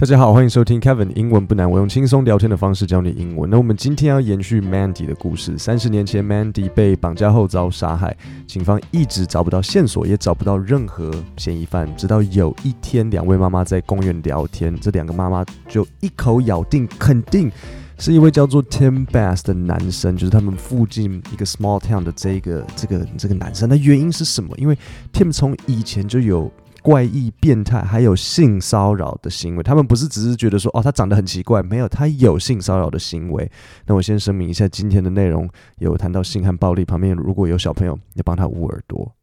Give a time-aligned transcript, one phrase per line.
[0.00, 3.50] 大家好，欢迎收听 Kevin 英文不难，我用轻松聊天的方式教你英文。
[3.50, 5.58] 那我们今天要延续 Mandy 的故事。
[5.58, 8.16] 三十年前，Mandy 被绑架后遭杀害，
[8.46, 11.92] 警方一直找不到线索，也找不到任何嫌疑犯。
[11.96, 17.50] 直到有一天，两位妈妈在公园聊天，这两个妈妈就一口咬定，肯定
[17.98, 23.68] 是一位叫做 Tim Bass 的男生，就是他们附近一个 small town 的这个这个这个男生。
[23.68, 24.54] 那原因是什么？
[24.58, 24.78] 因为
[25.12, 26.48] Tim 从以前就有。
[26.82, 29.62] 怪异、变态，还有性骚扰的行为。
[29.62, 33.50] 他们不是只是觉得说哦，他长得很奇怪，没有，他有性骚扰的行为。
[33.86, 39.14] 那我先声明一下，今天的内容有谈到性和暴力，旁边如果有小朋友，要帮他捂耳朵。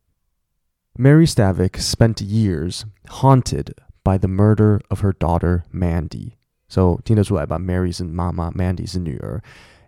[0.98, 6.34] Mary Stavik spent years haunted by the murder of her daughter Mandy.
[6.68, 9.42] So 听得出来吧，Mary 是妈妈，Mandy 是女儿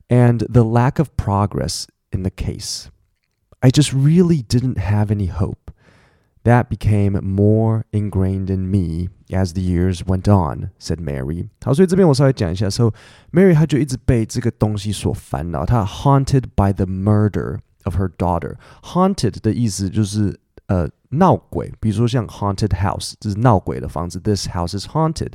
[0.09, 2.87] ，and the lack of progress in the case.
[3.59, 5.71] I just really didn't have any hope.
[6.46, 11.48] That became more ingrained in me as the years went on," said Mary.
[11.64, 12.68] 好，所以这边我稍微讲一下。
[12.68, 12.92] So
[13.30, 15.64] Mary 她就一直被这个东西所烦恼。
[15.64, 18.56] 她 haunted by the murder of her daughter.
[18.82, 24.18] Haunted 的意思就是呃闹鬼，比如说像 haunted house，这是闹鬼的房子。
[24.18, 25.34] This house is haunted.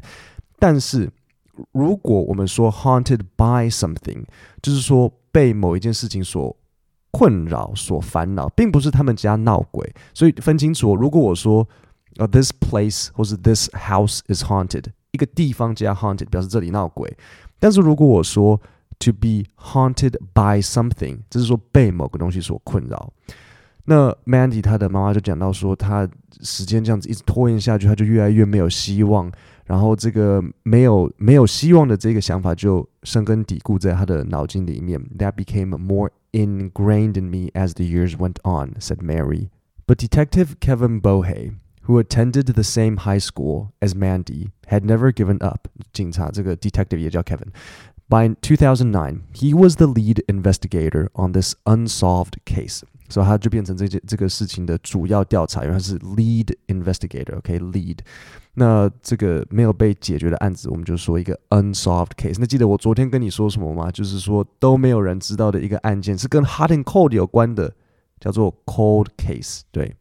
[0.59, 1.09] 但是
[1.72, 4.25] 如果我们说 haunted by something，
[4.61, 6.53] 就是说被某一件事情所
[7.12, 10.96] 困扰所烦恼，并不是他们家闹鬼，所以分清楚。
[10.96, 11.66] 如果我说
[12.16, 17.16] 呃，this place 或是 this house is haunted，一个地方加 haunted 表示这里闹鬼。
[17.60, 18.60] 但是如果我说
[18.98, 23.12] to be haunted by something，这是说被某个东西所困扰。
[23.84, 26.08] 那 Mandy 她的妈妈就讲到说，她
[26.41, 29.30] 时间这样子一直拖延下去，她就越来越没有希望。
[29.64, 35.00] 然后这个没有没有希望的这个想法就生根底固在她的脑筋里面。
[35.19, 39.50] That became more ingrained in me as the years went on," said Mary.
[39.86, 45.38] But Detective Kevin Bohe, who attended the same high school as Mandy, had never given
[45.41, 45.67] up.
[45.94, 47.52] 警察这个 detective 也叫 Kevin.
[48.09, 52.83] By 2009, he was the lead investigator on this unsolved case.
[53.11, 58.00] 所以他就变成这件这个事情的主要调查员，他是 lead investigator，OK，lead。
[58.56, 62.38] 那这个没有被解决的案子，我们就说一个 unsolved case。
[62.40, 63.91] 那记得我昨天跟你说什么吗？
[63.91, 67.73] 就是说都没有人知道的一个案件，是跟 hot and cold 有关的，
[68.19, 69.62] 叫做 cold case。
[69.72, 69.95] 对。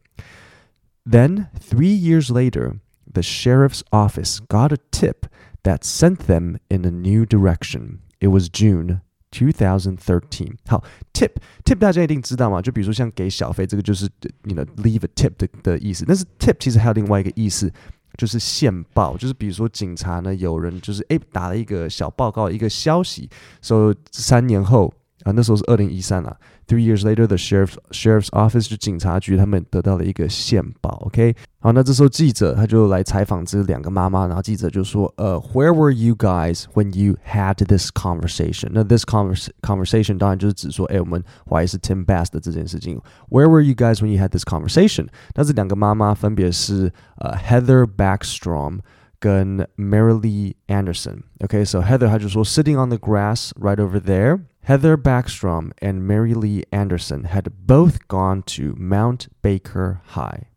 [1.05, 2.79] Then three years later,
[3.09, 5.27] the sheriff's office got a tip
[5.63, 7.99] that sent them in a new direction.
[8.19, 9.01] It was June
[9.32, 10.52] Two thousand thirteen，。
[10.66, 10.84] 好
[11.14, 11.30] ，tip
[11.64, 12.60] tip 大家一定知道嘛？
[12.60, 14.06] 就比如说像给小费，这个就是
[14.42, 16.04] 你的 leave a tip 的的意思。
[16.06, 17.72] 但是 tip 其实还有另外一个意思，
[18.18, 19.16] 就是线报。
[19.16, 23.28] 就是比如说警察呢，有人就是哎打了一个小报告，一个消息，
[23.62, 24.92] 说三年后。
[25.23, 26.37] 啊，那时候是二零一三啊。
[26.67, 30.91] Three years later, the sheriff sheriff's office 就警察局，他们得到了一个线报。
[31.05, 42.29] OK，好，那这时候记者他就来采访这两个妈妈，然后记者就说：“呃，Where were you guys when you had this conversation？” 那 this convers conversation 当然就是指说，哎，我们怀疑是 Tim Bass
[42.31, 43.01] 的这件事情。
[43.29, 45.07] Where were you guys when you had this conversation？
[45.33, 48.79] 那这两个妈妈分别是呃 Heather Backstrom
[49.19, 56.33] 跟 Marilee Anderson。OK，so Heather 她就说：“Sitting on the grass right over there。” Heather Backstrom and Mary
[56.33, 60.47] Lee Anderson had both gone to Mount Baker High.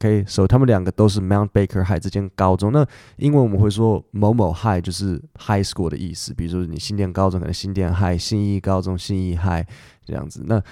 [0.00, 2.72] OK，所、so, 以他们两个都是 Mount Baker High 这间高中。
[2.72, 9.66] 那英文我们会说某某 High 就是 High School 的意思，比如说你新店高中可能新店 High，信义高中信义 High
[10.04, 10.42] 这样子。
[10.46, 10.62] 那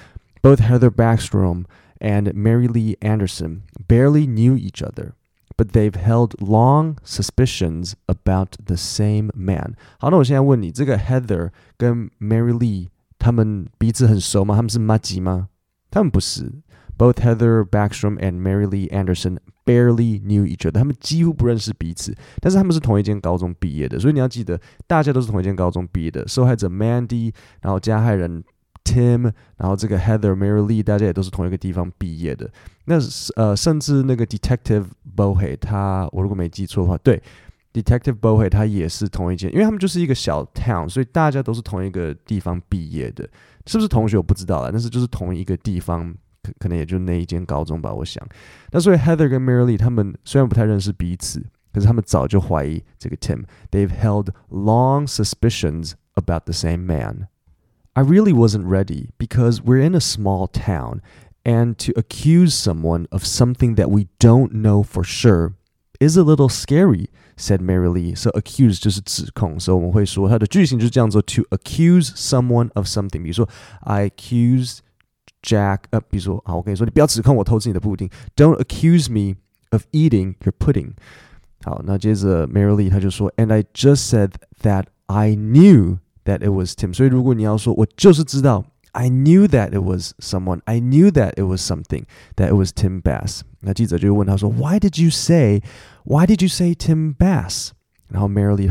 [0.42, 1.64] both Heather Backstrom
[2.00, 5.12] and Mary Lee Anderson barely knew each other
[5.56, 9.74] but they've held long suspicions about the same man。
[9.98, 12.88] 好，那我现在问你，这个 Heather 跟 Mary Lee
[13.18, 14.56] 他们彼此很熟吗？
[14.56, 15.48] 他们是妈吉吗？
[15.90, 16.52] 他们不是。
[16.98, 26.28] Both Heather Backstrom and Mary Lee Anderson barely knew each other，他们几乎不认识彼此，但是他们是同一间高中毕业的，所以你要记得，大家都是同一间高中毕业的。
[26.28, 27.32] 受害者 Mandy，
[27.62, 28.44] 然后加害人
[28.86, 32.50] Tim，然后这个 Heather Mary Lee，大家也都是同一个地方毕业的。
[32.86, 32.96] 那
[33.36, 37.22] 呃，甚至那个 Detective Bohe，他我如果没记错的话，对，
[37.72, 43.28] Detective Bohe 他也是同一间，因为他们就是一个小 town，所以大家都是同一个地方毕业的。
[43.66, 46.12] 是不是同学我不知道了，但是就是同一个地方，
[46.42, 48.26] 可可能也就那一间高中吧，我想。
[48.72, 51.40] 那所以 Heather 跟 Mary Lee 他们虽然不太认识彼此，
[51.72, 57.28] 可是他们早就怀疑这个 Tim。They've held long suspicions about the same man.
[57.96, 61.00] I really wasn't ready because we're in a small town,
[61.44, 65.54] and to accuse someone of something that we don't know for sure
[66.00, 68.14] is a little scary, said Mary Lee.
[68.14, 73.22] So accuse 就是指控，所以我们会说它的句型就是这样做：to accuse someone of something。
[73.22, 73.48] 比如说，
[73.80, 74.78] I accuse
[75.42, 78.08] Jack，呃，比如说啊，我跟你说，你不要指控我偷吃你的布丁。
[78.34, 79.36] Don't accuse me
[79.70, 80.92] of eating your pudding。
[81.64, 84.32] 好，那接着 Mary Lee 他就说，And I just said
[84.62, 86.93] that I knew that it was Tim.
[86.93, 88.63] 所以如果你要说我就是知道
[88.97, 90.61] I knew that it was someone.
[90.65, 92.07] I knew that it was something.
[92.37, 93.43] That it was Tim Bass.
[93.61, 95.61] That 记者就问他说, Why did you say?
[96.03, 97.73] Why did you say Tim Bass?
[98.09, 98.69] Marilee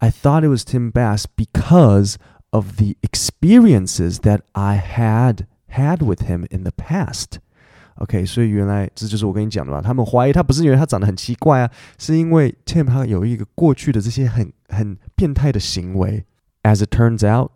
[0.00, 2.16] I thought it was Tim Bass because
[2.52, 7.40] of the experiences that I had had with him in the past.
[8.00, 8.24] Okay,
[12.86, 16.24] 他有一个过去的这些很很变态的行为。
[16.67, 17.51] As it turns out,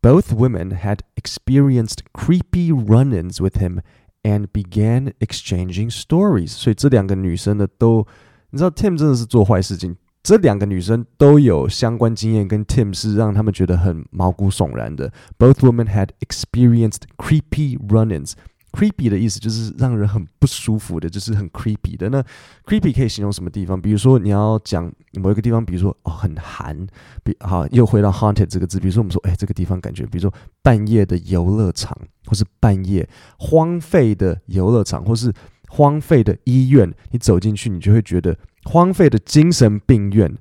[0.00, 3.80] both women had experienced creepy run-ins with him
[4.22, 6.50] and began exchanging stories.
[6.50, 8.06] 所以这两个女生呢，都
[8.50, 9.96] 你知道 Tim 真的是做坏事情。
[10.22, 15.12] 这两个女生都有相关经验，跟 Tim 是让他们觉得很毛骨悚然的。
[15.38, 18.32] Both women had experienced creepy run-ins.
[18.71, 22.09] Creepy 的意思就是让人很不舒服的，就是很 creepy 的。
[22.09, 22.23] 那
[22.63, 23.79] creepy 可以形容什么地方？
[23.79, 24.89] 比如说你要讲
[25.19, 26.87] 某一个地方，比如说哦很寒，
[27.21, 28.79] 比好又回到 haunted 这个字。
[28.79, 33.07] 比如说我们说，哎，这个地方感觉，比如说半夜的游乐场，或是半夜
[33.37, 35.33] 荒废的游乐场，或是
[35.67, 40.33] 荒废的医院，你走进去，你就会觉得荒废的精神病院，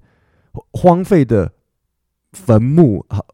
[0.71, 1.53] 荒废的
[2.33, 3.05] 坟墓。
[3.09, 3.27] 好，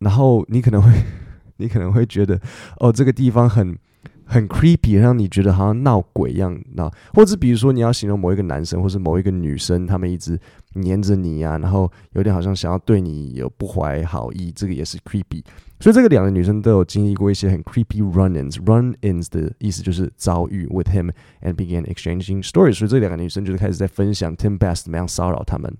[0.00, 0.92] 然后你可能会，
[1.56, 2.38] 你可能会觉得，
[2.76, 3.78] 哦，这个地方很。
[4.25, 10.39] 很 creepy，让你觉得好像闹鬼一样，那或者比如说你要形容某一个男生或是某一个女生，他们一直
[10.75, 15.43] 黏着你啊，然后有点好像想要对你有不怀好意，这个也是 creepy。
[15.79, 21.09] 所以这个两个女生都有经历过一些很 creepy run-ins。run-ins 的意思就是遭遇 with him
[21.41, 22.73] and began exchanging stories。
[22.73, 25.75] 所以这两个女生就开始在分享 Tim Bass 怎么样骚扰他们。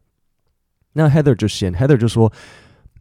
[0.94, 2.32] 那 Heather 就先，Heather 就说，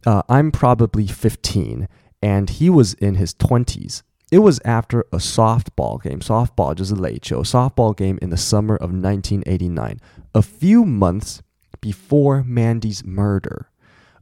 [0.03, 1.87] 呃、uh,，I'm probably fifteen
[2.21, 4.01] and he was in his twenties。
[4.31, 6.19] it was after a softball game.
[6.19, 7.43] Softball 就是垒球.
[7.43, 9.97] Softball game in the summer of 1989.
[10.33, 11.41] A few months
[11.81, 13.69] before Mandy's murder,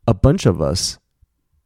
[0.08, 0.98] a bunch of us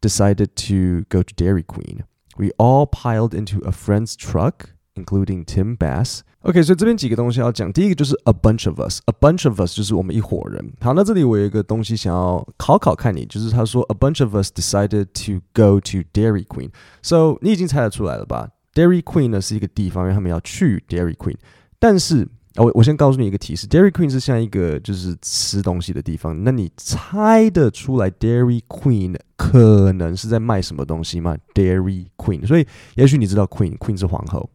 [0.01, 2.05] decided to go to Dairy Queen.
[2.37, 7.72] We all piled into a friend's truck, including Tim Bass, OK，所以这边几个东西要讲。
[7.72, 10.64] 第一个就是 a bunch of us，a bunch of us 就是我们一伙人。
[10.80, 16.70] 好，那这里我有一个东西想要考考看你，就是他说 a bunch of us decided to go to Dairy Queen。
[17.02, 21.34] So 你已经猜得出来了吧？Dairy Queen 呢是一个地方，因为他们要去 Dairy Queen。
[21.80, 26.44] 但是我我先告诉你一个提示，Dairy Queen 是像一个就是吃东西的地方。
[26.44, 32.64] 那你猜得出来 Dairy Queen 可能是在卖什么东西吗？Dairy Queen，所以
[32.94, 34.48] 也许你知道 Queen，Queen 是皇后。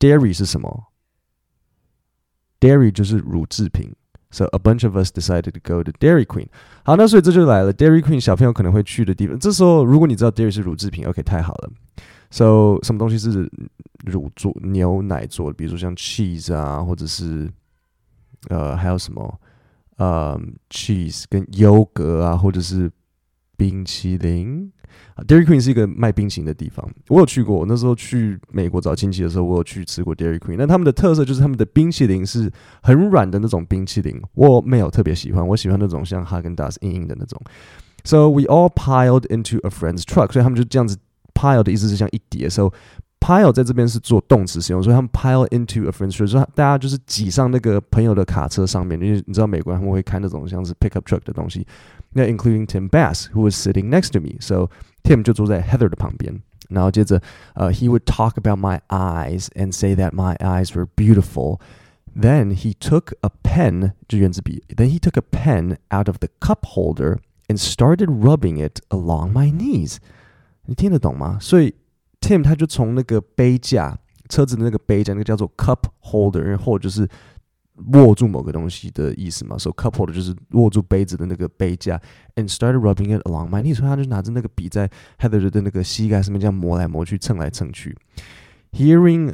[0.00, 0.86] Dairy 是什么
[2.64, 3.92] ？Dairy 就是乳制品
[4.30, 6.46] ，so a bunch of us decided to go to Dairy Queen。
[6.82, 9.38] 好，那所以这就来了，Dairy Queen 小朋友可能会去的地方。
[9.38, 11.70] 这时候，如果你知道 Dairy 是乳制品，OK，太好了。
[12.30, 13.50] So 什么东西是
[14.06, 15.54] 乳做牛奶做的？
[15.56, 17.52] 比如说像 cheese 啊，或者是
[18.48, 19.40] 呃还有什么
[19.98, 20.40] 呃
[20.70, 22.90] cheese 跟优格啊，或者是
[23.56, 24.72] 冰淇淋。
[25.14, 27.56] 啊，Dairy Queen 是一个卖冰淇淋的地方，我有去过。
[27.56, 30.56] 我那时候去美国找亲戚的时候，我有去吃过 Dairy Queen。
[30.58, 32.50] 那他们的特色就是他们的冰淇淋是
[32.82, 37.40] 很软的那种冰淇淋，我没有特别喜欢，我喜欢那种像哈根达斯硬硬的那种。
[38.04, 40.98] So we all piled into a friend's truck，所以他们就这样子
[41.32, 42.50] pile 的意思是像一叠。
[42.50, 42.70] So
[43.23, 51.65] pile 在这边是做动词使用，所以他们 pile into a friend's truck，说大家就是挤上那个朋友的卡车上面，因为你知道美国人他们会开那种像是 pickup truck 的东西。
[52.13, 54.37] 那 including Tim Bass who was sitting next to me.
[54.39, 54.69] So
[55.03, 56.41] Tim 就坐在 Heather 的旁边。
[56.69, 57.19] 然后接着，
[57.55, 61.59] 呃、uh,，he would talk about my eyes and say that my eyes were beautiful.
[62.15, 64.63] Then he took a pen, 就圆珠笔.
[64.75, 69.31] Then he took a pen out of the cup holder and started rubbing it along
[69.33, 69.97] my knees.
[70.65, 71.37] 你听得懂吗？
[71.41, 71.73] 所以
[72.23, 77.07] Tim 他就从那个杯架，车子的那个杯架，那个叫做 cup holder，然后就是
[77.93, 81.99] 握住某个东西的意思嘛，so coupled 就是握住杯子的那个杯架，
[82.35, 87.97] and started rubbing it along my knee，所以他就拿着那个笔在 Heather 的那个膝盖上面这样磨来磨去，蹭来蹭去。
[88.73, 89.33] Hearing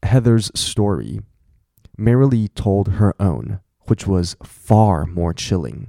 [0.00, 1.20] Heather's story,
[1.96, 5.88] Marilee told her own, which was far more chilling.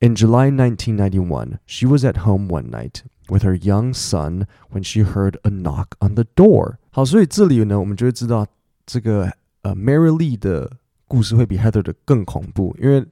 [0.00, 5.03] In July 1991, she was at home one night with her young son when she
[5.03, 6.75] heard a knock on the door.
[6.91, 8.45] 好，所以这里呢，我们就会知道
[8.85, 9.31] 这个
[9.61, 10.71] 呃 Marilee 的
[11.07, 13.05] 故事会比 Heather 的更恐怖，因为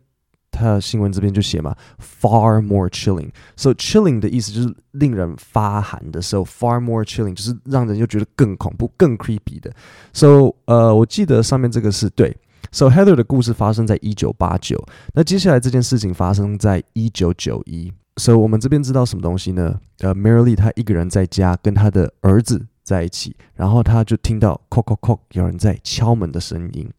[0.52, 3.30] 他新闻这边就写嘛，far more chilling。
[3.58, 9.70] So chilling 的意思就是令人发寒的，so far more chilling 就是让人又觉得更恐怖、更 creepy 的。
[10.14, 12.36] So 呃，我记得上面这个是对。
[12.72, 14.82] So Heather 的故事发生在一九八九，
[15.14, 17.92] 那接下来这件事情发生在一九九一。
[18.17, 19.81] So 我们这边知道什么东西呢？
[20.01, 26.91] 呃，Marilee 她一个人在家跟她的儿子在一起，然后她就听到 “cock cock cock” 有人在敲门的声音。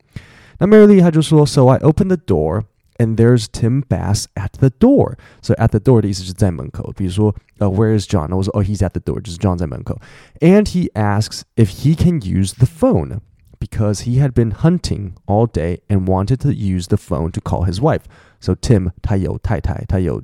[0.58, 2.64] 那 Mary Lee 她就说，So I opened the door
[2.98, 5.16] and there's Tim Bass at the door.
[5.42, 6.92] So at the door 的意思是在门口。
[6.96, 8.36] 比如说，呃、uh,，Where is John？
[8.36, 10.00] 我说，哦、oh,，He's at the door，就是 John 在门口。
[10.40, 13.20] And he asks if he can use the phone
[13.60, 17.66] because he had been hunting all day and wanted to use the phone to call
[17.66, 18.04] his wife.
[18.40, 20.24] So Tim 他有太太，他有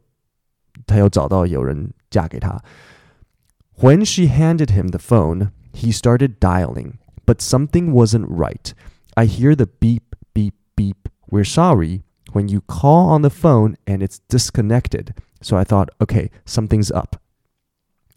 [0.85, 2.61] 他有找到有人嫁给他。
[3.79, 6.93] When she handed him the phone, he started dialing,
[7.25, 8.71] but something wasn't right.
[9.15, 10.03] I hear the beep,
[10.33, 10.95] beep, beep.
[11.29, 15.13] We're sorry when you call on the phone and it's disconnected.
[15.41, 17.17] So I thought, okay, something's up.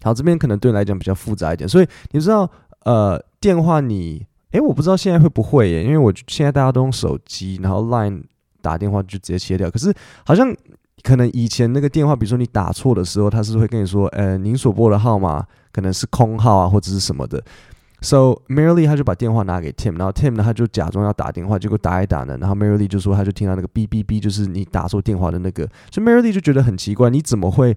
[0.03, 2.51] 好，这边可能对你来讲比较复杂一点，所以你知道，
[2.85, 8.25] 呃，电话你，诶，我不知道现在会不会耶，因为我现在大家都用手机，然后 Line
[8.63, 10.57] 打电话就直接切掉，可是好像
[11.04, 17.44] 可能以前那个电话，比如说你打错的时候，他是会跟你说，呃，您所拨的号码可能是空号啊，或者是什么的。
[18.02, 27.76] So Mary 他就把电话拿给 Tim，然后 Tim 呢他就假装要打电话，结果打一打呢，然后 Mary 就说他就听到那个哔哔哔，就是你打错电话的那个，所以 Mary 就觉得很奇怪，你怎么会，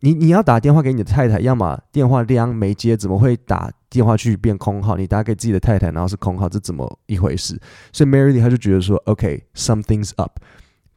[0.00, 4.96] 你你要打电话给你的太太，要么电话亮没接，怎么会打电话去变空号？
[4.96, 7.58] 你打给自己的太太，然后是空号，这怎么一回事？
[7.92, 10.38] 所以 Mary 他就觉得说，OK，something's up，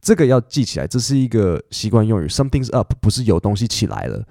[0.07, 4.27] 这个要记起来，这是一个习惯用语，something's up 不是有东西起来了。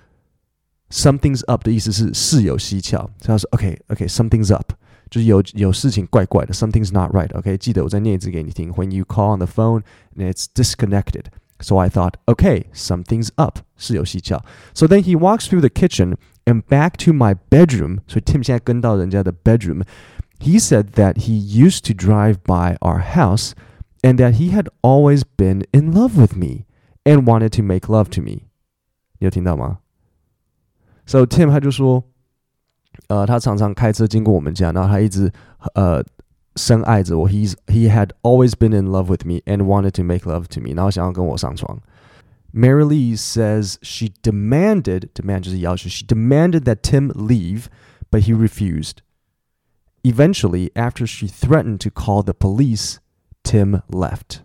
[0.89, 4.73] Something's up 的意思是事有蹊跷，他说 OK OK，Something's up
[5.09, 8.73] 就是有有事情怪怪的，Something's not right。OK，记得我再念一次给你听。
[8.73, 9.83] When you call on the phone
[10.17, 11.27] and it's disconnected.
[11.61, 13.59] So I thought, okay, something's up.
[13.77, 14.43] 事有蹊跷.
[14.73, 17.99] So then he walks through the kitchen and back to my bedroom.
[18.07, 19.83] So Tim 现在跟到人家的 bedroom.
[20.39, 23.51] He said that he used to drive by our house
[24.01, 26.65] and that he had always been in love with me
[27.03, 28.47] and wanted to make love to me.
[29.19, 29.79] 你有听到吗？
[31.05, 32.03] So Tim 他就说，
[33.07, 35.31] 呃，他常常开车经过我们家，然后他一直
[35.73, 36.03] 呃
[36.55, 37.29] 深爱着我。
[37.29, 41.79] He's he had always been in love with me and wanted to make love to me，然后想要跟我上床。
[42.53, 47.65] Mary Lee says she demanded demand 就是要求，she demanded that Tim leave,
[48.09, 48.97] but he refused.
[50.03, 52.97] Eventually, after she threatened to call the police,
[53.46, 54.40] Tim left.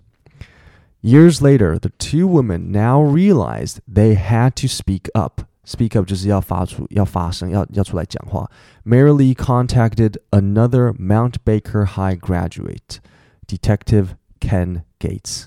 [1.01, 5.41] Years later, the two women now realized they had to speak up.
[5.65, 8.49] Speak up 就是要发出、要发声、要要出来讲话。
[8.85, 12.99] Marilee contacted another Mount Baker High graduate,
[13.47, 15.45] Detective Ken Gates。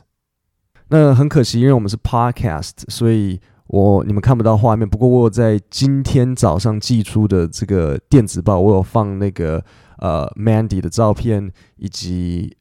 [0.89, 4.89] 那很可惜，因为我们是 podcast，所以我你们看不到画面。
[4.89, 9.65] 不过我有在今天早上寄出的这个电子报，我有放那个
[9.99, 12.57] 呃 Mandy 的照片以及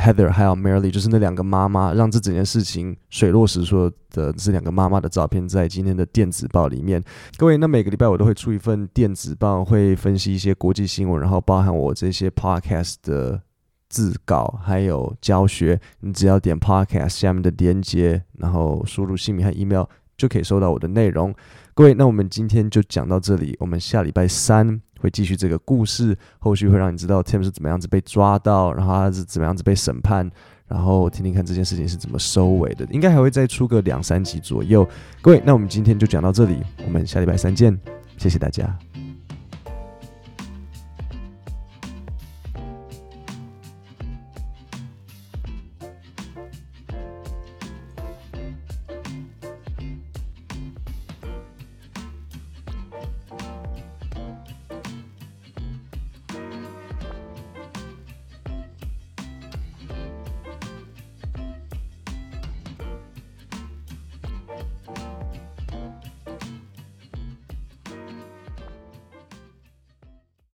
[0.00, 7.02] Heather 还有 Mary，就是那两个妈妈，让这整件事情水落石出的这两个妈妈的照片，在今天的电子报里面。
[7.36, 13.42] 各位，那每个礼拜我都会出一份电子报，会分析一些国际新闻，然后包含我这些 Podcast 的
[13.88, 15.78] 字稿，还有教学。
[16.00, 19.84] 你只要点 Podcast 下面的连接，然后输入姓名和 email，
[20.16, 21.34] 就可以收到我的内容。
[21.74, 24.80] 各位，那我们今天就讲到这里，我们下礼拜三。
[25.00, 30.30] 会继续这个故事，后续会让你知道 Tim 是怎么样子被抓到，然后他是怎么样子被审判，
[30.68, 32.86] 然后听听看这件事情是怎么收尾的。
[32.90, 34.86] 应该还会再出个两三集左右。
[35.20, 37.76] 各位，那我们今天就讲到这里，我们下礼拜三见，
[38.16, 38.78] 谢谢大家。